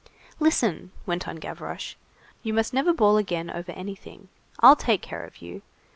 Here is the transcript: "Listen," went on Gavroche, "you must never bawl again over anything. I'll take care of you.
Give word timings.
"Listen," 0.39 0.89
went 1.05 1.27
on 1.27 1.35
Gavroche, 1.35 1.93
"you 2.41 2.55
must 2.55 2.73
never 2.73 2.91
bawl 2.91 3.17
again 3.17 3.51
over 3.51 3.71
anything. 3.73 4.29
I'll 4.59 4.75
take 4.75 5.03
care 5.03 5.23
of 5.25 5.43
you. 5.43 5.61